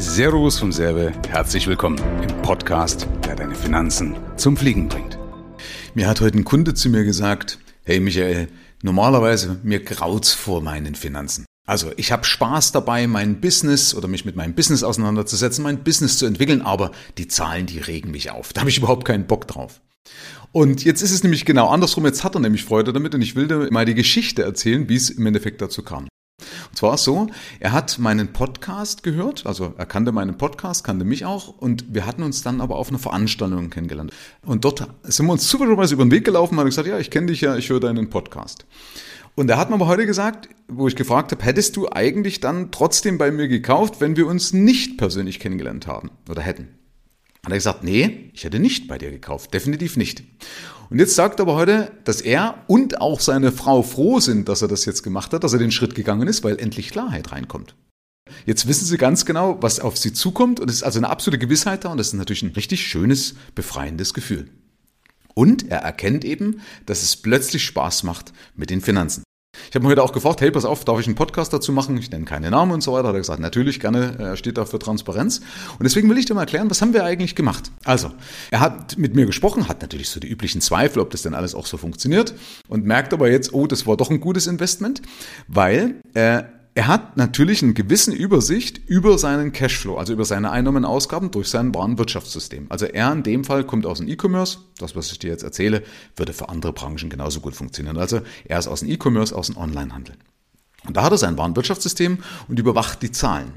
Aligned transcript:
Servus 0.00 0.58
vom 0.58 0.72
Serbe, 0.72 1.12
herzlich 1.28 1.66
willkommen 1.66 2.00
im 2.22 2.40
Podcast, 2.40 3.06
der 3.26 3.36
deine 3.36 3.54
Finanzen 3.54 4.16
zum 4.38 4.56
Fliegen 4.56 4.88
bringt. 4.88 5.18
Mir 5.94 6.08
hat 6.08 6.22
heute 6.22 6.38
ein 6.38 6.44
Kunde 6.44 6.72
zu 6.72 6.88
mir 6.88 7.04
gesagt, 7.04 7.58
hey 7.84 8.00
Michael, 8.00 8.48
normalerweise 8.82 9.60
mir 9.62 9.80
graut's 9.84 10.32
vor 10.32 10.62
meinen 10.62 10.94
Finanzen. 10.94 11.44
Also 11.66 11.92
ich 11.98 12.12
habe 12.12 12.24
Spaß 12.24 12.72
dabei, 12.72 13.06
mein 13.06 13.42
Business 13.42 13.94
oder 13.94 14.08
mich 14.08 14.24
mit 14.24 14.36
meinem 14.36 14.54
Business 14.54 14.82
auseinanderzusetzen, 14.82 15.62
mein 15.62 15.84
Business 15.84 16.16
zu 16.16 16.24
entwickeln, 16.24 16.62
aber 16.62 16.92
die 17.18 17.28
Zahlen, 17.28 17.66
die 17.66 17.78
regen 17.78 18.10
mich 18.10 18.30
auf. 18.30 18.54
Da 18.54 18.62
habe 18.62 18.70
ich 18.70 18.78
überhaupt 18.78 19.04
keinen 19.04 19.26
Bock 19.26 19.48
drauf. 19.48 19.82
Und 20.50 20.82
jetzt 20.82 21.02
ist 21.02 21.12
es 21.12 21.22
nämlich 21.22 21.44
genau 21.44 21.68
andersrum. 21.68 22.06
Jetzt 22.06 22.24
hat 22.24 22.34
er 22.34 22.40
nämlich 22.40 22.64
Freude 22.64 22.94
damit 22.94 23.14
und 23.14 23.20
ich 23.20 23.36
will 23.36 23.48
dir 23.48 23.68
mal 23.70 23.84
die 23.84 23.94
Geschichte 23.94 24.44
erzählen, 24.44 24.88
wie 24.88 24.96
es 24.96 25.10
im 25.10 25.26
Endeffekt 25.26 25.60
dazu 25.60 25.82
kam. 25.82 26.08
Und 26.70 26.76
zwar 26.76 26.98
so, 26.98 27.28
er 27.58 27.72
hat 27.72 27.98
meinen 27.98 28.32
Podcast 28.32 29.02
gehört, 29.02 29.46
also 29.46 29.74
er 29.76 29.86
kannte 29.86 30.12
meinen 30.12 30.36
Podcast, 30.38 30.84
kannte 30.84 31.04
mich 31.04 31.24
auch 31.24 31.48
und 31.48 31.94
wir 31.94 32.06
hatten 32.06 32.22
uns 32.22 32.42
dann 32.42 32.60
aber 32.60 32.76
auf 32.76 32.88
einer 32.88 32.98
Veranstaltung 32.98 33.70
kennengelernt. 33.70 34.12
Und 34.44 34.64
dort 34.64 34.88
sind 35.04 35.26
wir 35.26 35.32
uns 35.32 35.48
zufälligerweise 35.48 35.94
über 35.94 36.04
den 36.04 36.10
Weg 36.10 36.24
gelaufen 36.24 36.54
und 36.54 36.60
haben 36.60 36.66
gesagt, 36.66 36.88
ja, 36.88 36.98
ich 36.98 37.10
kenne 37.10 37.26
dich 37.26 37.40
ja, 37.40 37.56
ich 37.56 37.68
höre 37.68 37.80
deinen 37.80 38.10
Podcast. 38.10 38.66
Und 39.34 39.48
er 39.48 39.58
hat 39.58 39.70
mir 39.70 39.76
aber 39.76 39.86
heute 39.86 40.06
gesagt, 40.06 40.48
wo 40.68 40.88
ich 40.88 40.96
gefragt 40.96 41.32
habe, 41.32 41.44
hättest 41.44 41.76
du 41.76 41.88
eigentlich 41.90 42.40
dann 42.40 42.70
trotzdem 42.70 43.16
bei 43.16 43.30
mir 43.30 43.48
gekauft, 43.48 44.00
wenn 44.00 44.16
wir 44.16 44.26
uns 44.26 44.52
nicht 44.52 44.98
persönlich 44.98 45.40
kennengelernt 45.40 45.86
haben 45.86 46.10
oder 46.28 46.42
hätten? 46.42 46.79
Hat 47.44 47.52
er 47.52 47.58
gesagt, 47.58 47.84
nee, 47.84 48.30
ich 48.34 48.44
hätte 48.44 48.58
nicht 48.58 48.86
bei 48.88 48.98
dir 48.98 49.10
gekauft, 49.10 49.54
definitiv 49.54 49.96
nicht. 49.96 50.22
Und 50.90 50.98
jetzt 50.98 51.14
sagt 51.14 51.40
er 51.40 51.44
aber 51.44 51.54
heute, 51.54 51.92
dass 52.04 52.20
er 52.20 52.64
und 52.66 53.00
auch 53.00 53.20
seine 53.20 53.52
Frau 53.52 53.82
froh 53.82 54.20
sind, 54.20 54.48
dass 54.48 54.60
er 54.60 54.68
das 54.68 54.84
jetzt 54.84 55.02
gemacht 55.02 55.32
hat, 55.32 55.44
dass 55.44 55.52
er 55.52 55.58
den 55.58 55.70
Schritt 55.70 55.94
gegangen 55.94 56.28
ist, 56.28 56.42
weil 56.42 56.58
endlich 56.58 56.90
Klarheit 56.90 57.32
reinkommt. 57.32 57.76
Jetzt 58.44 58.66
wissen 58.66 58.84
sie 58.84 58.96
ganz 58.96 59.24
genau, 59.24 59.58
was 59.60 59.80
auf 59.80 59.96
sie 59.96 60.12
zukommt 60.12 60.60
und 60.60 60.68
es 60.68 60.76
ist 60.76 60.82
also 60.82 60.98
eine 60.98 61.08
absolute 61.08 61.38
Gewissheit 61.38 61.84
da 61.84 61.90
und 61.90 61.98
das 61.98 62.08
ist 62.08 62.14
natürlich 62.14 62.42
ein 62.42 62.50
richtig 62.50 62.86
schönes, 62.86 63.34
befreiendes 63.54 64.14
Gefühl. 64.14 64.48
Und 65.34 65.70
er 65.70 65.78
erkennt 65.78 66.24
eben, 66.24 66.60
dass 66.86 67.02
es 67.02 67.16
plötzlich 67.16 67.64
Spaß 67.64 68.02
macht 68.02 68.32
mit 68.56 68.70
den 68.70 68.80
Finanzen. 68.80 69.22
Ich 69.68 69.74
habe 69.74 69.84
mir 69.84 69.90
heute 69.90 70.02
auch 70.02 70.12
gefragt, 70.12 70.40
hey, 70.40 70.50
pass 70.50 70.64
auf, 70.64 70.84
darf 70.84 70.98
ich 71.00 71.06
einen 71.06 71.14
Podcast 71.14 71.52
dazu 71.52 71.72
machen? 71.72 71.96
Ich 71.98 72.10
nenne 72.10 72.24
keine 72.24 72.50
Namen 72.50 72.72
und 72.72 72.82
so 72.82 72.92
weiter. 72.92 73.08
Hat 73.08 73.14
er 73.14 73.20
gesagt, 73.20 73.40
natürlich, 73.40 73.80
gerne, 73.80 74.16
er 74.18 74.36
steht 74.36 74.58
da 74.58 74.64
für 74.64 74.78
Transparenz. 74.78 75.40
Und 75.78 75.84
deswegen 75.84 76.08
will 76.08 76.18
ich 76.18 76.26
dir 76.26 76.34
mal 76.34 76.42
erklären, 76.42 76.70
was 76.70 76.80
haben 76.82 76.92
wir 76.92 77.04
eigentlich 77.04 77.34
gemacht? 77.34 77.70
Also, 77.84 78.10
er 78.50 78.60
hat 78.60 78.98
mit 78.98 79.14
mir 79.14 79.26
gesprochen, 79.26 79.68
hat 79.68 79.82
natürlich 79.82 80.08
so 80.08 80.20
die 80.20 80.28
üblichen 80.28 80.60
Zweifel, 80.60 81.00
ob 81.00 81.10
das 81.10 81.22
denn 81.22 81.34
alles 81.34 81.54
auch 81.54 81.66
so 81.66 81.76
funktioniert 81.76 82.34
und 82.68 82.84
merkt 82.84 83.12
aber 83.12 83.30
jetzt, 83.30 83.52
oh, 83.52 83.66
das 83.66 83.86
war 83.86 83.96
doch 83.96 84.10
ein 84.10 84.20
gutes 84.20 84.46
Investment, 84.46 85.02
weil 85.48 85.96
äh, 86.14 86.42
er 86.74 86.86
hat 86.86 87.16
natürlich 87.16 87.62
eine 87.62 87.72
gewisse 87.72 88.12
Übersicht 88.12 88.78
über 88.86 89.18
seinen 89.18 89.52
Cashflow, 89.52 89.96
also 89.96 90.12
über 90.12 90.24
seine 90.24 90.50
Einnahmen 90.52 90.84
und 90.84 90.90
Ausgaben 90.90 91.30
durch 91.30 91.48
sein 91.48 91.74
Warenwirtschaftssystem. 91.74 92.66
Also 92.68 92.86
er 92.86 93.12
in 93.12 93.24
dem 93.24 93.44
Fall 93.44 93.64
kommt 93.64 93.86
aus 93.86 93.98
dem 93.98 94.08
E-Commerce. 94.08 94.58
Das, 94.78 94.94
was 94.94 95.10
ich 95.10 95.18
dir 95.18 95.30
jetzt 95.30 95.42
erzähle, 95.42 95.82
würde 96.16 96.32
für 96.32 96.48
andere 96.48 96.72
Branchen 96.72 97.10
genauso 97.10 97.40
gut 97.40 97.56
funktionieren. 97.56 97.98
Also 97.98 98.20
er 98.44 98.58
ist 98.58 98.68
aus 98.68 98.80
dem 98.80 98.88
E-Commerce, 98.88 99.34
aus 99.34 99.48
dem 99.48 99.56
Onlinehandel. 99.56 100.14
Und 100.86 100.96
da 100.96 101.02
hat 101.02 101.12
er 101.12 101.18
sein 101.18 101.36
Warenwirtschaftssystem 101.36 102.18
und 102.48 102.58
überwacht 102.58 103.02
die 103.02 103.10
Zahlen. 103.10 103.52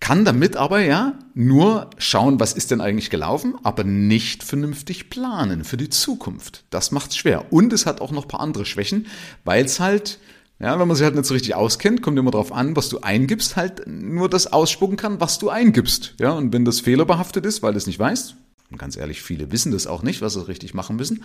Kann 0.00 0.24
damit 0.24 0.56
aber 0.56 0.80
ja 0.80 1.18
nur 1.34 1.90
schauen, 1.98 2.40
was 2.40 2.54
ist 2.54 2.70
denn 2.70 2.80
eigentlich 2.80 3.10
gelaufen, 3.10 3.56
aber 3.62 3.84
nicht 3.84 4.42
vernünftig 4.42 5.10
planen 5.10 5.64
für 5.64 5.76
die 5.76 5.90
Zukunft. 5.90 6.64
Das 6.70 6.90
macht's 6.90 7.16
schwer. 7.16 7.52
Und 7.52 7.72
es 7.72 7.86
hat 7.86 8.00
auch 8.00 8.12
noch 8.12 8.26
paar 8.26 8.40
andere 8.40 8.64
Schwächen, 8.64 9.06
weil 9.44 9.64
es 9.64 9.80
halt 9.80 10.18
ja, 10.62 10.78
wenn 10.78 10.86
man 10.86 10.96
sich 10.96 11.04
halt 11.04 11.16
nicht 11.16 11.26
so 11.26 11.34
richtig 11.34 11.56
auskennt, 11.56 12.02
kommt 12.02 12.16
immer 12.18 12.30
darauf 12.30 12.52
an, 12.52 12.76
was 12.76 12.88
du 12.88 13.00
eingibst, 13.00 13.56
halt 13.56 13.82
nur 13.88 14.30
das 14.30 14.52
ausspucken 14.52 14.96
kann, 14.96 15.20
was 15.20 15.40
du 15.40 15.50
eingibst. 15.50 16.14
Ja, 16.20 16.30
und 16.30 16.52
wenn 16.52 16.64
das 16.64 16.78
fehlerbehaftet 16.78 17.44
ist, 17.44 17.64
weil 17.64 17.72
du 17.72 17.78
es 17.78 17.88
nicht 17.88 17.98
weißt, 17.98 18.36
und 18.70 18.78
ganz 18.78 18.96
ehrlich, 18.96 19.22
viele 19.22 19.50
wissen 19.50 19.72
das 19.72 19.88
auch 19.88 20.04
nicht, 20.04 20.22
was 20.22 20.34
sie 20.34 20.46
richtig 20.46 20.72
machen 20.72 20.94
müssen, 20.94 21.24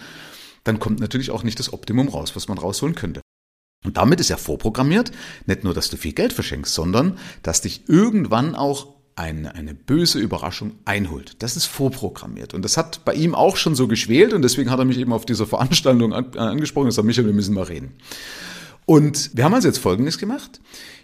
dann 0.63 0.80
kommt 0.80 0.99
natürlich 0.99 1.30
auch 1.30 1.43
nicht 1.43 1.59
das 1.59 1.71
Optimum 1.71 2.08
raus, 2.08 2.36
was 2.36 2.47
man 2.47 2.58
rausholen 2.58 2.95
könnte. 2.95 3.21
Und 3.86 3.97
damit 3.97 4.20
ist 4.20 4.30
ja 4.30 4.37
vorprogrammiert, 4.37 5.11
nicht 5.45 5.64
nur, 5.64 5.76
dass 5.76 5.92
du 5.92 5.97
viel 5.97 6.14
Geld 6.14 6.33
verschenkst, 6.33 6.73
sondern 6.73 7.20
dass 7.43 7.61
dich 7.61 7.87
irgendwann 7.87 8.55
auch 8.55 8.95
eine, 9.15 9.53
eine 9.53 9.76
böse 9.76 10.17
Überraschung 10.17 10.73
einholt. 10.86 11.36
Das 11.43 11.55
ist 11.55 11.65
vorprogrammiert. 11.65 12.55
Und 12.55 12.65
das 12.65 12.76
hat 12.76 13.05
bei 13.05 13.14
ihm 13.14 13.36
auch 13.36 13.55
schon 13.55 13.76
so 13.76 13.87
geschwelt 13.87 14.33
und 14.33 14.42
deswegen 14.42 14.71
hat 14.71 14.80
er 14.80 14.86
mich 14.86 14.97
eben 14.97 15.14
auf 15.14 15.27
dieser 15.27 15.45
Veranstaltung 15.45 16.11
angesprochen 16.11 16.86
und 16.86 16.89
gesagt, 16.89 17.05
Michael, 17.05 17.27
wir 17.27 17.33
müssen 17.33 17.53
mal 17.53 17.64
reden. 17.64 17.93
Und 18.87 19.31
wir 19.33 19.43
haben 19.43 19.53
also 19.53 19.67
jetzt 19.67 19.80
Folgendes 19.80 20.17
gemacht. 20.17 20.61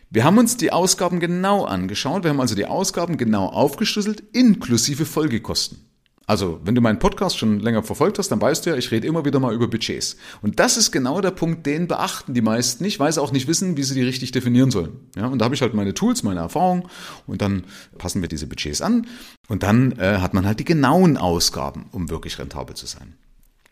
Wir 0.09 0.23
haben 0.23 0.38
uns 0.38 0.55
die 0.55 0.71
Ausgaben 0.71 1.19
genau 1.19 1.66
angeschaut. 1.66 2.23
Wir 2.23 2.29
haben 2.29 2.39
also 2.39 2.55
die 2.55 2.66
Ausgaben 2.66 3.17
genau 3.17 3.47
aufgeschlüsselt, 3.47 4.23
inklusive 4.31 5.05
Folgekosten. 5.05 5.79
Also, 6.25 6.61
wenn 6.63 6.75
du 6.75 6.79
meinen 6.79 6.99
Podcast 6.99 7.38
schon 7.38 7.59
länger 7.59 7.83
verfolgt 7.83 8.19
hast, 8.19 8.29
dann 8.29 8.39
weißt 8.39 8.66
du 8.66 8.69
ja, 8.69 8.77
ich 8.77 8.91
rede 8.91 9.05
immer 9.05 9.25
wieder 9.25 9.41
mal 9.41 9.53
über 9.53 9.67
Budgets. 9.67 10.16
Und 10.41 10.61
das 10.61 10.77
ist 10.77 10.91
genau 10.91 11.19
der 11.19 11.31
Punkt, 11.31 11.66
den 11.66 11.89
beachten 11.89 12.33
die 12.33 12.41
meisten 12.41 12.85
nicht, 12.85 13.01
weil 13.01 13.11
sie 13.11 13.22
auch 13.22 13.33
nicht 13.33 13.49
wissen, 13.49 13.75
wie 13.75 13.83
sie 13.83 13.95
die 13.95 14.03
richtig 14.03 14.31
definieren 14.31 14.72
sollen. 14.72 15.01
Ja, 15.17 15.27
und 15.27 15.39
da 15.39 15.45
habe 15.45 15.55
ich 15.55 15.61
halt 15.61 15.73
meine 15.73 15.93
Tools, 15.93 16.23
meine 16.23 16.39
Erfahrungen 16.39 16.83
und 17.27 17.41
dann 17.41 17.66
passen 17.97 18.22
wir 18.22 18.29
diese 18.29 18.47
Budgets 18.47 18.81
an 18.81 19.07
und 19.49 19.63
dann 19.63 19.91
äh, 19.99 20.19
hat 20.19 20.33
man 20.33 20.45
halt 20.45 20.61
die 20.61 20.66
genauen 20.66 21.17
Ausgaben, 21.17 21.88
um 21.91 22.09
wirklich 22.09 22.39
rentabel 22.39 22.77
zu 22.77 22.85
sein. 22.85 23.16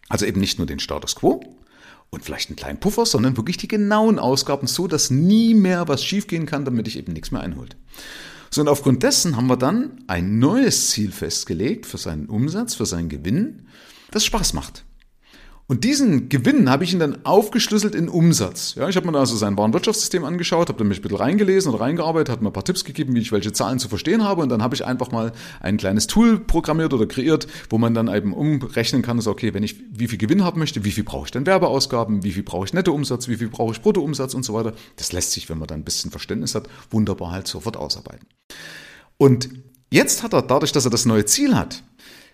Also 0.09 0.25
eben 0.25 0.41
nicht 0.41 0.57
nur 0.57 0.67
den 0.67 0.79
Status 0.79 1.15
quo, 1.15 1.41
und 2.09 2.25
vielleicht 2.25 2.49
einen 2.49 2.57
kleinen 2.57 2.79
Puffer, 2.79 3.05
sondern 3.05 3.37
wirklich 3.37 3.57
die 3.57 3.67
genauen 3.67 4.19
Ausgaben, 4.19 4.67
so 4.67 4.87
dass 4.87 5.09
nie 5.09 5.53
mehr 5.53 5.87
was 5.87 6.03
schiefgehen 6.03 6.45
kann, 6.45 6.65
damit 6.65 6.87
ich 6.87 6.97
eben 6.97 7.13
nichts 7.13 7.31
mehr 7.31 7.41
einholt. 7.41 7.77
So, 8.49 8.61
und 8.61 8.67
aufgrund 8.67 9.03
dessen 9.03 9.37
haben 9.37 9.47
wir 9.47 9.55
dann 9.55 10.03
ein 10.07 10.37
neues 10.37 10.89
Ziel 10.89 11.11
festgelegt 11.11 11.85
für 11.85 11.97
seinen 11.97 12.25
Umsatz, 12.25 12.75
für 12.75 12.85
seinen 12.85 13.07
Gewinn, 13.07 13.67
das 14.11 14.25
Spaß 14.25 14.53
macht. 14.53 14.83
Und 15.71 15.85
diesen 15.85 16.27
Gewinn 16.27 16.69
habe 16.69 16.83
ich 16.83 16.91
ihn 16.91 16.99
dann 16.99 17.23
aufgeschlüsselt 17.23 17.95
in 17.95 18.09
Umsatz. 18.09 18.75
Ja, 18.75 18.89
ich 18.89 18.97
habe 18.97 19.09
mir 19.09 19.17
also 19.17 19.37
sein 19.37 19.55
Warenwirtschaftssystem 19.57 20.25
angeschaut, 20.25 20.67
habe 20.67 20.77
da 20.77 20.83
mich 20.83 20.97
ein 20.97 21.01
bisschen 21.01 21.15
reingelesen 21.15 21.71
und 21.71 21.79
reingearbeitet, 21.79 22.29
hat 22.29 22.41
mir 22.41 22.49
ein 22.49 22.53
paar 22.53 22.65
Tipps 22.65 22.83
gegeben, 22.83 23.15
wie 23.15 23.21
ich 23.21 23.31
welche 23.31 23.53
Zahlen 23.53 23.79
zu 23.79 23.87
verstehen 23.87 24.21
habe. 24.21 24.41
Und 24.41 24.49
dann 24.49 24.61
habe 24.61 24.75
ich 24.75 24.85
einfach 24.85 25.11
mal 25.11 25.31
ein 25.61 25.77
kleines 25.77 26.07
Tool 26.07 26.41
programmiert 26.41 26.93
oder 26.93 27.05
kreiert, 27.05 27.47
wo 27.69 27.77
man 27.77 27.93
dann 27.93 28.13
eben 28.13 28.33
umrechnen 28.33 29.01
kann, 29.01 29.21
so, 29.21 29.31
okay, 29.31 29.53
wenn 29.53 29.63
ich 29.63 29.77
wie 29.93 30.09
viel 30.09 30.17
Gewinn 30.17 30.43
haben 30.43 30.59
möchte, 30.59 30.83
wie 30.83 30.91
viel 30.91 31.05
brauche 31.05 31.27
ich 31.27 31.31
denn 31.31 31.45
Werbeausgaben, 31.45 32.25
wie 32.25 32.33
viel 32.33 32.43
brauche 32.43 32.65
ich 32.65 32.73
Nettoumsatz, 32.73 33.29
wie 33.29 33.37
viel 33.37 33.47
brauche 33.47 33.71
ich 33.71 33.81
Bruttoumsatz 33.81 34.33
und 34.33 34.43
so 34.43 34.53
weiter. 34.53 34.73
Das 34.97 35.13
lässt 35.13 35.31
sich, 35.31 35.47
wenn 35.47 35.57
man 35.57 35.69
da 35.69 35.75
ein 35.75 35.85
bisschen 35.85 36.11
Verständnis 36.11 36.53
hat, 36.53 36.67
wunderbar 36.89 37.31
halt 37.31 37.47
sofort 37.47 37.77
ausarbeiten. 37.77 38.27
Und 39.15 39.47
jetzt 39.89 40.21
hat 40.21 40.33
er, 40.33 40.41
dadurch, 40.41 40.73
dass 40.73 40.83
er 40.83 40.91
das 40.91 41.05
neue 41.05 41.23
Ziel 41.23 41.55
hat, 41.55 41.81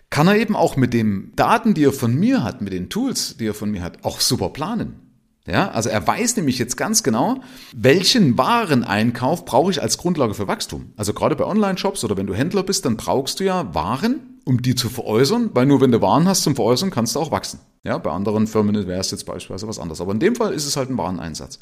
kann 0.09 0.27
er 0.27 0.37
eben 0.37 0.55
auch 0.55 0.77
mit 0.77 0.93
den 0.93 1.33
Daten, 1.35 1.73
die 1.73 1.83
er 1.83 1.93
von 1.93 2.15
mir 2.15 2.43
hat, 2.43 2.61
mit 2.61 2.73
den 2.73 2.89
Tools, 2.89 3.37
die 3.37 3.47
er 3.47 3.53
von 3.53 3.71
mir 3.71 3.83
hat, 3.83 4.03
auch 4.03 4.19
super 4.19 4.49
planen. 4.49 5.07
Ja, 5.47 5.69
also 5.71 5.87
er 5.87 6.05
weiß 6.05 6.35
nämlich 6.35 6.59
jetzt 6.59 6.75
ganz 6.75 7.03
genau, 7.03 7.39
welchen 7.73 8.37
Wareneinkauf 8.37 9.45
brauche 9.45 9.71
ich 9.71 9.81
als 9.81 9.97
Grundlage 9.97 10.33
für 10.33 10.47
Wachstum. 10.47 10.91
Also 10.97 11.13
gerade 11.13 11.37
bei 11.37 11.45
Online-Shops 11.45 12.03
oder 12.03 12.17
wenn 12.17 12.27
du 12.27 12.33
Händler 12.33 12.63
bist, 12.63 12.83
dann 12.83 12.97
brauchst 12.97 13.39
du 13.39 13.45
ja 13.45 13.73
Waren, 13.73 14.39
um 14.43 14.61
die 14.61 14.75
zu 14.75 14.89
veräußern, 14.89 15.51
weil 15.53 15.65
nur 15.65 15.79
wenn 15.79 15.93
du 15.93 16.01
Waren 16.01 16.27
hast 16.27 16.43
zum 16.43 16.55
Veräußern, 16.55 16.91
kannst 16.91 17.15
du 17.15 17.21
auch 17.21 17.31
wachsen. 17.31 17.59
Ja, 17.83 17.97
bei 17.97 18.11
anderen 18.11 18.47
Firmen 18.47 18.75
wäre 18.87 18.99
es 18.99 19.11
jetzt 19.11 19.25
beispielsweise 19.25 19.69
was 19.69 19.79
anderes. 19.79 20.01
Aber 20.01 20.11
in 20.11 20.19
dem 20.19 20.35
Fall 20.35 20.53
ist 20.53 20.65
es 20.65 20.75
halt 20.75 20.89
ein 20.89 20.97
Wareneinsatz. 20.97 21.59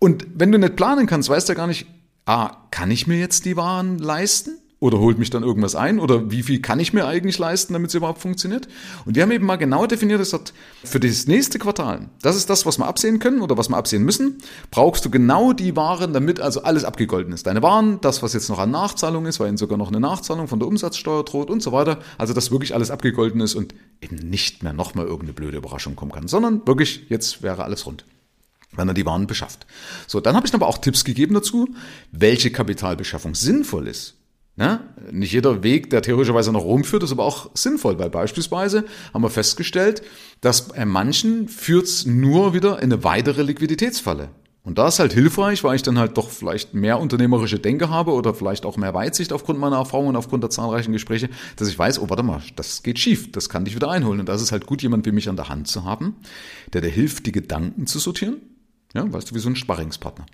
Und 0.00 0.26
wenn 0.34 0.50
du 0.50 0.58
nicht 0.58 0.74
planen 0.74 1.06
kannst, 1.06 1.28
weißt 1.28 1.48
du 1.48 1.54
gar 1.54 1.68
nicht, 1.68 1.86
ah, 2.26 2.56
kann 2.72 2.90
ich 2.90 3.06
mir 3.06 3.18
jetzt 3.18 3.44
die 3.44 3.56
Waren 3.56 3.98
leisten? 3.98 4.58
Oder 4.84 4.98
holt 4.98 5.18
mich 5.18 5.30
dann 5.30 5.42
irgendwas 5.42 5.76
ein? 5.76 5.98
Oder 5.98 6.30
wie 6.30 6.42
viel 6.42 6.60
kann 6.60 6.78
ich 6.78 6.92
mir 6.92 7.06
eigentlich 7.06 7.38
leisten, 7.38 7.72
damit 7.72 7.88
es 7.88 7.94
überhaupt 7.94 8.20
funktioniert? 8.20 8.68
Und 9.06 9.16
wir 9.16 9.22
haben 9.22 9.30
eben 9.30 9.46
mal 9.46 9.56
genau 9.56 9.86
definiert, 9.86 10.18
gesagt, 10.18 10.52
für 10.84 11.00
das 11.00 11.26
nächste 11.26 11.58
Quartal, 11.58 12.10
das 12.20 12.36
ist 12.36 12.50
das, 12.50 12.66
was 12.66 12.76
wir 12.76 12.86
absehen 12.86 13.18
können 13.18 13.40
oder 13.40 13.56
was 13.56 13.70
wir 13.70 13.78
absehen 13.78 14.02
müssen, 14.02 14.42
brauchst 14.70 15.02
du 15.06 15.08
genau 15.08 15.54
die 15.54 15.74
Waren, 15.74 16.12
damit 16.12 16.38
also 16.38 16.64
alles 16.64 16.84
abgegolten 16.84 17.32
ist. 17.32 17.46
Deine 17.46 17.62
Waren, 17.62 17.98
das, 18.02 18.22
was 18.22 18.34
jetzt 18.34 18.50
noch 18.50 18.58
an 18.58 18.72
Nachzahlung 18.72 19.24
ist, 19.24 19.40
weil 19.40 19.48
ihnen 19.48 19.56
sogar 19.56 19.78
noch 19.78 19.88
eine 19.88 20.00
Nachzahlung 20.00 20.48
von 20.48 20.58
der 20.58 20.68
Umsatzsteuer 20.68 21.24
droht 21.24 21.48
und 21.48 21.62
so 21.62 21.72
weiter. 21.72 22.00
Also, 22.18 22.34
dass 22.34 22.50
wirklich 22.50 22.74
alles 22.74 22.90
abgegolten 22.90 23.40
ist 23.40 23.54
und 23.54 23.74
eben 24.02 24.16
nicht 24.16 24.62
mehr 24.62 24.74
nochmal 24.74 25.06
irgendeine 25.06 25.32
blöde 25.32 25.56
Überraschung 25.56 25.96
kommen 25.96 26.12
kann, 26.12 26.28
sondern 26.28 26.60
wirklich, 26.66 27.06
jetzt 27.08 27.42
wäre 27.42 27.64
alles 27.64 27.86
rund 27.86 28.04
wenn 28.76 28.88
er 28.88 28.94
die 28.94 29.06
Waren 29.06 29.28
beschafft. 29.28 29.68
So, 30.08 30.18
dann 30.18 30.34
habe 30.34 30.48
ich 30.48 30.52
aber 30.52 30.66
auch 30.66 30.78
Tipps 30.78 31.04
gegeben 31.04 31.32
dazu, 31.32 31.68
welche 32.10 32.50
Kapitalbeschaffung 32.50 33.36
sinnvoll 33.36 33.86
ist. 33.86 34.16
Ne? 34.56 34.80
Nicht 35.10 35.32
jeder 35.32 35.64
Weg, 35.64 35.90
der 35.90 36.02
theoretischerweise 36.02 36.52
nach 36.52 36.60
Rom 36.60 36.84
führt, 36.84 37.02
ist 37.02 37.10
aber 37.10 37.24
auch 37.24 37.50
sinnvoll, 37.54 37.98
weil 37.98 38.10
beispielsweise 38.10 38.84
haben 39.12 39.22
wir 39.22 39.30
festgestellt, 39.30 40.02
dass 40.40 40.68
bei 40.68 40.84
manchen 40.84 41.48
führt 41.48 41.86
es 41.86 42.06
nur 42.06 42.54
wieder 42.54 42.78
in 42.78 42.92
eine 42.92 43.02
weitere 43.02 43.42
Liquiditätsfalle. 43.42 44.28
Und 44.62 44.78
da 44.78 44.88
ist 44.88 44.98
halt 44.98 45.12
hilfreich, 45.12 45.62
weil 45.62 45.76
ich 45.76 45.82
dann 45.82 45.98
halt 45.98 46.16
doch 46.16 46.30
vielleicht 46.30 46.72
mehr 46.72 46.98
unternehmerische 46.98 47.58
Denke 47.58 47.90
habe 47.90 48.12
oder 48.12 48.32
vielleicht 48.32 48.64
auch 48.64 48.78
mehr 48.78 48.94
Weitsicht 48.94 49.32
aufgrund 49.32 49.58
meiner 49.58 49.76
Erfahrungen 49.76 50.10
und 50.10 50.16
aufgrund 50.16 50.42
der 50.42 50.48
zahlreichen 50.50 50.92
Gespräche, 50.92 51.28
dass 51.56 51.68
ich 51.68 51.78
weiß, 51.78 51.98
oh, 52.00 52.08
warte 52.08 52.22
mal, 52.22 52.40
das 52.56 52.82
geht 52.82 52.98
schief, 52.98 53.30
das 53.30 53.50
kann 53.50 53.66
dich 53.66 53.74
wieder 53.74 53.90
einholen. 53.90 54.20
Und 54.20 54.28
das 54.28 54.40
ist 54.40 54.52
halt 54.52 54.64
gut, 54.64 54.82
jemand 54.82 55.04
wie 55.04 55.12
mich 55.12 55.28
an 55.28 55.36
der 55.36 55.50
Hand 55.50 55.68
zu 55.68 55.84
haben, 55.84 56.16
der 56.72 56.80
dir 56.80 56.88
hilft, 56.88 57.26
die 57.26 57.32
Gedanken 57.32 57.86
zu 57.86 57.98
sortieren, 57.98 58.40
Ja, 58.94 59.12
weißt 59.12 59.30
du, 59.30 59.34
wie 59.34 59.40
so 59.40 59.48
ein 59.48 59.56
Sparringspartner. 59.56 60.24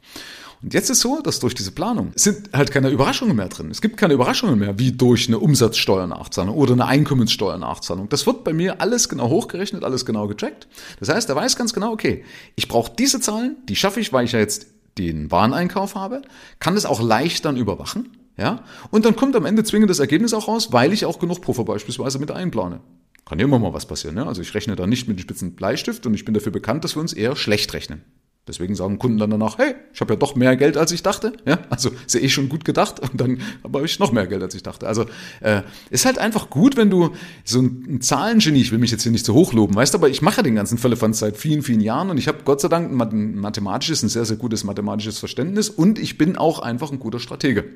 Und 0.63 0.75
jetzt 0.75 0.91
ist 0.91 1.01
so, 1.01 1.23
dass 1.23 1.41
durch 1.41 1.55
diese 1.55 1.73
Planung 1.73 2.13
sind 2.15 2.51
halt 2.53 2.71
keine 2.71 2.91
Überraschungen 2.91 3.35
mehr 3.35 3.49
drin. 3.49 3.71
Es 3.71 3.81
gibt 3.81 3.97
keine 3.97 4.13
Überraschungen 4.13 4.59
mehr, 4.59 4.79
wie 4.79 4.93
durch 4.93 5.29
eine 5.29 5.39
Umsatzsteuernachzahlung 5.39 6.55
oder 6.55 6.75
eine 6.75 6.85
Einkommenssteuernachzahlung. 6.85 8.11
Das 8.11 8.27
wird 8.27 8.45
bei 8.45 8.53
mir 8.53 8.83
alles 8.83 9.09
genau 9.09 9.31
hochgerechnet, 9.31 9.83
alles 9.83 10.05
genau 10.05 10.29
gecheckt. 10.29 10.69
Das 10.99 11.09
heißt, 11.09 11.31
er 11.31 11.37
weiß 11.37 11.57
ganz 11.57 11.73
genau, 11.73 11.93
okay, 11.93 12.25
ich 12.57 12.69
brauche 12.69 12.93
diese 12.99 13.21
Zahlen, 13.21 13.57
die 13.69 13.77
schaffe 13.77 14.01
ich, 14.01 14.13
weil 14.13 14.27
ich 14.27 14.33
ja 14.33 14.39
jetzt 14.39 14.67
den 14.99 15.31
Wareneinkauf 15.31 15.95
habe, 15.95 16.21
kann 16.59 16.75
das 16.75 16.85
auch 16.85 17.01
leicht 17.01 17.47
dann 17.47 17.57
überwachen. 17.57 18.11
Ja? 18.37 18.65
Und 18.91 19.07
dann 19.07 19.17
kommt 19.17 19.37
am 19.37 19.47
Ende 19.47 19.65
zwingend 19.65 19.89
das 19.89 19.99
Ergebnis 19.99 20.35
auch 20.35 20.47
raus, 20.47 20.73
weil 20.73 20.93
ich 20.93 21.07
auch 21.07 21.19
genug 21.19 21.41
Puffer 21.41 21.65
beispielsweise 21.65 22.19
mit 22.19 22.31
einplane. 22.31 22.81
Kann 23.25 23.39
ja 23.39 23.47
immer 23.47 23.59
mal 23.59 23.73
was 23.73 23.87
passieren. 23.87 24.17
Ne? 24.17 24.27
Also 24.27 24.43
ich 24.43 24.53
rechne 24.55 24.77
da 24.77 24.87
nicht 24.87 25.09
mit 25.09 25.19
dem 25.19 25.23
spitzen 25.23 25.55
Bleistift 25.55 26.05
und 26.05 26.13
ich 26.13 26.27
bin 26.27 26.35
dafür 26.35 26.53
bekannt, 26.53 26.85
dass 26.85 26.97
wir 26.97 27.01
uns 27.01 27.15
eher 27.15 27.35
schlecht 27.37 27.73
rechnen. 27.73 28.03
Deswegen 28.51 28.75
sagen 28.75 28.99
Kunden 28.99 29.19
dann 29.19 29.31
danach, 29.31 29.59
hey, 29.59 29.77
ich 29.95 30.01
habe 30.01 30.15
ja 30.15 30.19
doch 30.19 30.35
mehr 30.35 30.57
Geld, 30.57 30.77
als 30.77 30.91
ich 30.91 31.05
dachte. 31.05 31.35
Ja, 31.47 31.61
also 31.71 31.91
ist 32.05 32.15
ja 32.15 32.21
eh 32.21 32.29
schon 32.29 32.49
gut 32.49 32.65
gedacht 32.65 32.99
und 32.99 33.21
dann 33.21 33.41
habe 33.63 33.85
ich 33.85 34.01
noch 34.01 34.11
mehr 34.11 34.27
Geld, 34.27 34.43
als 34.43 34.57
ich 34.57 34.65
dachte. 34.65 34.89
Also 34.89 35.07
äh, 35.39 35.63
ist 35.91 36.05
halt 36.05 36.19
einfach 36.19 36.51
gut, 36.51 36.77
wenn 36.77 36.91
du 36.91 37.11
so 37.45 37.61
ein, 37.61 37.87
ein 37.89 38.01
Zahlengenie, 38.01 38.61
ich 38.61 38.73
will 38.73 38.81
mich 38.81 38.91
jetzt 38.91 39.05
hier 39.05 39.13
nicht 39.13 39.25
so 39.25 39.35
hochloben, 39.35 39.77
weißt 39.77 39.95
du, 39.95 39.99
aber 39.99 40.09
ich 40.09 40.21
mache 40.21 40.43
den 40.43 40.57
ganzen 40.57 40.79
Fällefanz 40.79 41.21
seit 41.21 41.37
vielen, 41.37 41.63
vielen 41.63 41.81
Jahren 41.81 42.11
und 42.11 42.19
ich 42.19 42.27
habe 42.27 42.39
Gott 42.45 42.61
sei 42.61 42.67
Dank 42.67 42.91
ein 42.91 43.37
mathematisches, 43.37 44.03
ein 44.03 44.09
sehr, 44.09 44.25
sehr 44.25 44.37
gutes 44.37 44.65
mathematisches 44.65 45.21
Verständnis 45.21 45.69
und 45.69 46.01
ich 46.01 46.19
bin 46.19 46.37
auch 46.37 46.59
einfach 46.59 46.91
ein 46.91 46.99
guter 46.99 47.21
Stratege. 47.21 47.67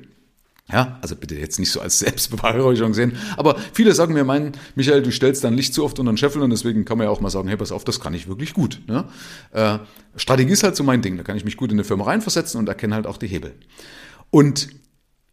Ja, 0.71 0.97
also 1.01 1.15
bitte 1.15 1.35
jetzt 1.35 1.59
nicht 1.59 1.71
so 1.71 1.79
als 1.79 1.99
Selbstbeweihräucherung 1.99 2.93
sehen. 2.93 3.17
Aber 3.37 3.55
viele 3.73 3.93
sagen 3.93 4.13
mir, 4.13 4.23
mein, 4.23 4.53
Michael, 4.75 5.03
du 5.03 5.11
stellst 5.11 5.43
dein 5.43 5.53
Licht 5.53 5.73
zu 5.73 5.83
oft 5.83 5.99
unter 5.99 6.11
den 6.11 6.17
Scheffel 6.17 6.41
und 6.41 6.49
deswegen 6.49 6.85
kann 6.85 6.97
man 6.97 7.05
ja 7.05 7.11
auch 7.11 7.21
mal 7.21 7.29
sagen, 7.29 7.47
hey, 7.47 7.57
pass 7.57 7.71
auf, 7.71 7.83
das 7.83 7.99
kann 7.99 8.13
ich 8.13 8.27
wirklich 8.27 8.53
gut. 8.53 8.81
Ne? 8.87 9.05
Äh, 9.51 9.79
Strategie 10.15 10.53
ist 10.53 10.63
halt 10.63 10.75
so 10.75 10.83
mein 10.83 11.01
Ding. 11.01 11.17
Da 11.17 11.23
kann 11.23 11.37
ich 11.37 11.45
mich 11.45 11.57
gut 11.57 11.71
in 11.71 11.77
eine 11.77 11.83
Firma 11.83 12.05
reinversetzen 12.05 12.59
und 12.59 12.67
erkenne 12.67 12.95
halt 12.95 13.05
auch 13.05 13.17
die 13.17 13.27
Hebel. 13.27 13.53
Und 14.31 14.69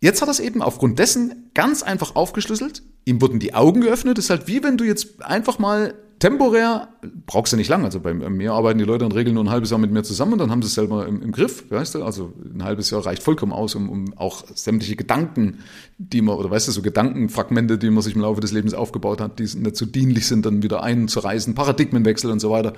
jetzt 0.01 0.21
hat 0.21 0.29
er 0.29 0.33
es 0.33 0.41
eben 0.41 0.61
aufgrund 0.61 0.99
dessen 0.99 1.51
ganz 1.55 1.83
einfach 1.83 2.15
aufgeschlüsselt. 2.15 2.83
Ihm 3.07 3.23
wurden 3.23 3.39
die 3.39 3.55
Augen 3.55 3.81
geöffnet. 3.81 4.19
Das 4.19 4.27
ist 4.27 4.31
halt 4.31 4.49
wie 4.49 4.63
wenn 4.63 4.77
du 4.77 4.85
jetzt 4.85 5.23
einfach 5.23 5.59
mal 5.59 5.95
temporär 6.23 6.87
brauchst 7.27 7.53
du 7.53 7.57
nicht 7.57 7.69
lang. 7.69 7.85
Also 7.85 7.99
bei 7.99 8.15
mir 8.15 8.53
arbeiten 8.53 8.79
die 8.79 8.85
Leute 8.85 9.05
in 9.05 9.11
Regeln 9.11 9.35
nur 9.35 9.43
ein 9.43 9.51
halbes 9.51 9.71
Jahr 9.71 9.81
mit 9.81 9.91
mir 9.91 10.05
zusammen 10.05 10.35
und 10.35 10.39
dann 10.39 10.53
haben 10.53 10.63
sie 10.63 10.69
es 10.69 10.75
selber 10.75 11.05
im, 11.09 11.21
im 11.21 11.33
Griff, 11.33 11.69
weißt 11.69 11.97
du? 11.97 12.05
Also 12.05 12.33
ein 12.55 12.63
halbes 12.63 12.91
Jahr 12.91 13.05
reicht 13.05 13.25
vollkommen 13.25 13.51
aus, 13.51 13.75
um, 13.75 13.91
um 13.91 14.17
auch 14.17 14.45
sämtliche 14.55 14.95
Gedanken, 14.95 15.59
die 15.99 16.23
man, 16.23 16.37
oder 16.37 16.49
weißt 16.49 16.69
du, 16.69 16.73
so 16.73 16.81
Gedankenfragmente, 16.81 17.77
die 17.77 17.91
man 17.91 18.05
sich 18.05 18.15
im 18.15 18.21
Laufe 18.21 18.41
des 18.41 18.53
Lebens 18.53 18.73
aufgebaut 18.73 19.21
hat, 19.21 19.41
die 19.41 19.49
nicht 19.57 19.77
so 19.77 19.85
dienlich 19.85 20.29
sind, 20.29 20.47
dann 20.47 20.63
wieder 20.63 20.85
einzureißen, 20.85 21.57
Paradigmenwechsel 21.57 22.31
und 22.31 22.39
so 22.39 22.51
weiter, 22.51 22.75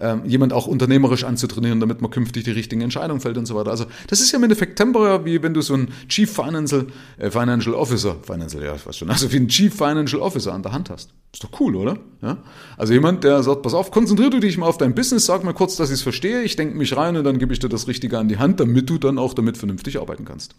ähm, 0.00 0.22
jemand 0.24 0.54
auch 0.54 0.66
unternehmerisch 0.66 1.24
anzutrainieren, 1.24 1.80
damit 1.80 2.00
man 2.00 2.10
künftig 2.10 2.44
die 2.44 2.52
richtigen 2.52 2.80
Entscheidungen 2.80 3.20
fällt 3.20 3.36
und 3.36 3.44
so 3.44 3.54
weiter. 3.56 3.72
Also 3.72 3.84
das 4.08 4.20
ist 4.22 4.32
ja 4.32 4.38
im 4.38 4.44
Endeffekt 4.44 4.76
temporär, 4.76 5.26
wie 5.26 5.42
wenn 5.42 5.52
du 5.52 5.60
so 5.60 5.74
einen 5.74 5.88
Chief 6.08 6.32
Financial, 6.32 6.86
äh, 7.18 7.30
Financial 7.30 7.74
Officer, 7.74 8.16
Financial, 8.22 8.64
ja, 8.64 8.74
ich 8.74 8.86
weiß 8.86 8.96
schon, 8.96 9.10
also 9.10 9.30
wie 9.32 9.36
einen 9.36 9.48
Chief 9.48 9.74
Financial 9.74 10.22
Officer 10.22 10.54
an 10.54 10.62
der 10.62 10.72
Hand 10.72 10.88
hast. 10.88 11.12
Ist 11.36 11.44
doch 11.44 11.60
cool, 11.60 11.76
oder? 11.76 11.98
Ja? 12.22 12.38
Also 12.78 12.85
jemand, 12.92 13.24
der 13.24 13.42
sagt, 13.42 13.62
pass 13.62 13.74
auf, 13.74 13.90
konzentrier 13.90 14.30
du 14.30 14.40
dich 14.40 14.58
mal 14.58 14.66
auf 14.66 14.78
dein 14.78 14.94
Business, 14.94 15.26
sag 15.26 15.44
mir 15.44 15.54
kurz, 15.54 15.76
dass 15.76 15.90
ich 15.90 15.96
es 15.96 16.02
verstehe, 16.02 16.42
ich 16.42 16.56
denke 16.56 16.76
mich 16.76 16.96
rein 16.96 17.16
und 17.16 17.24
dann 17.24 17.38
gebe 17.38 17.52
ich 17.52 17.58
dir 17.58 17.68
das 17.68 17.88
Richtige 17.88 18.18
an 18.18 18.28
die 18.28 18.38
Hand, 18.38 18.60
damit 18.60 18.88
du 18.90 18.98
dann 18.98 19.18
auch 19.18 19.34
damit 19.34 19.56
vernünftig 19.56 20.00
arbeiten 20.00 20.24
kannst. 20.24 20.54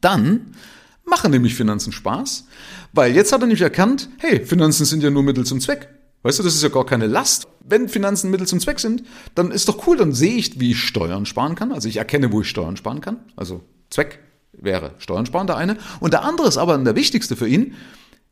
Dann 0.00 0.52
machen 1.04 1.30
nämlich 1.30 1.54
Finanzen 1.54 1.92
Spaß, 1.92 2.46
weil 2.92 3.14
jetzt 3.14 3.32
hat 3.32 3.40
er 3.40 3.46
nämlich 3.46 3.62
erkannt, 3.62 4.08
hey, 4.18 4.44
Finanzen 4.44 4.84
sind 4.84 5.02
ja 5.02 5.10
nur 5.10 5.22
Mittel 5.22 5.44
zum 5.44 5.60
Zweck. 5.60 5.88
Weißt 6.22 6.38
du, 6.38 6.42
das 6.42 6.54
ist 6.54 6.62
ja 6.62 6.70
gar 6.70 6.84
keine 6.84 7.06
Last. 7.06 7.46
Wenn 7.64 7.88
Finanzen 7.88 8.30
Mittel 8.30 8.46
zum 8.46 8.58
Zweck 8.58 8.80
sind, 8.80 9.04
dann 9.34 9.52
ist 9.52 9.68
doch 9.68 9.86
cool, 9.86 9.96
dann 9.96 10.12
sehe 10.12 10.34
ich, 10.34 10.58
wie 10.58 10.72
ich 10.72 10.80
Steuern 10.80 11.24
sparen 11.24 11.54
kann. 11.54 11.72
Also 11.72 11.88
ich 11.88 11.98
erkenne, 11.98 12.32
wo 12.32 12.40
ich 12.40 12.48
Steuern 12.48 12.76
sparen 12.76 13.00
kann. 13.00 13.18
Also 13.36 13.62
Zweck 13.90 14.18
wäre 14.52 14.94
Steuern 14.98 15.26
sparen, 15.26 15.46
der 15.46 15.56
eine. 15.56 15.76
Und 16.00 16.12
der 16.12 16.24
andere 16.24 16.48
ist 16.48 16.56
aber 16.56 16.76
der 16.78 16.96
wichtigste 16.96 17.36
für 17.36 17.46
ihn, 17.46 17.74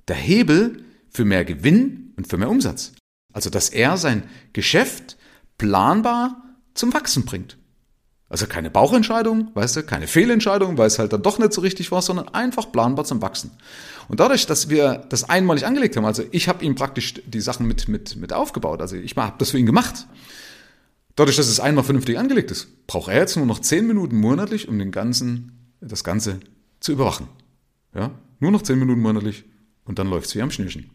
der 0.08 0.16
Hebel 0.16 0.84
für 1.14 1.24
mehr 1.24 1.44
Gewinn 1.44 2.12
und 2.16 2.28
für 2.28 2.36
mehr 2.36 2.50
Umsatz. 2.50 2.92
Also, 3.32 3.48
dass 3.48 3.70
er 3.70 3.96
sein 3.96 4.24
Geschäft 4.52 5.16
planbar 5.56 6.42
zum 6.74 6.92
Wachsen 6.92 7.24
bringt. 7.24 7.56
Also 8.28 8.46
keine 8.46 8.70
Bauchentscheidung, 8.70 9.50
weißt 9.54 9.76
du, 9.76 9.82
keine 9.84 10.08
Fehlentscheidung, 10.08 10.76
weil 10.76 10.88
es 10.88 10.98
halt 10.98 11.12
dann 11.12 11.22
doch 11.22 11.38
nicht 11.38 11.52
so 11.52 11.60
richtig 11.60 11.92
war, 11.92 12.02
sondern 12.02 12.28
einfach 12.30 12.72
planbar 12.72 13.04
zum 13.04 13.22
Wachsen. 13.22 13.52
Und 14.08 14.18
dadurch, 14.18 14.46
dass 14.46 14.68
wir 14.68 15.04
das 15.08 15.28
einmalig 15.28 15.66
angelegt 15.66 15.96
haben, 15.96 16.04
also 16.04 16.24
ich 16.32 16.48
habe 16.48 16.64
ihm 16.64 16.74
praktisch 16.74 17.14
die 17.26 17.40
Sachen 17.40 17.66
mit, 17.66 17.86
mit, 17.86 18.16
mit 18.16 18.32
aufgebaut, 18.32 18.80
also 18.80 18.96
ich 18.96 19.14
habe 19.16 19.34
das 19.38 19.50
für 19.50 19.58
ihn 19.58 19.66
gemacht. 19.66 20.08
Dadurch, 21.14 21.36
dass 21.36 21.46
es 21.46 21.60
einmal 21.60 21.84
vernünftig 21.84 22.18
angelegt 22.18 22.50
ist, 22.50 22.86
braucht 22.88 23.08
er 23.08 23.20
jetzt 23.20 23.36
nur 23.36 23.46
noch 23.46 23.60
zehn 23.60 23.86
Minuten 23.86 24.16
monatlich, 24.16 24.68
um 24.68 24.80
den 24.80 24.90
ganzen, 24.90 25.72
das 25.80 26.02
Ganze 26.02 26.40
zu 26.80 26.92
überwachen. 26.92 27.28
Ja, 27.94 28.10
nur 28.40 28.50
noch 28.50 28.62
zehn 28.62 28.80
Minuten 28.80 29.00
monatlich 29.00 29.44
und 29.84 30.00
dann 30.00 30.08
läuft's 30.08 30.34
wie 30.34 30.42
am 30.42 30.50
Schnürchen. 30.50 30.90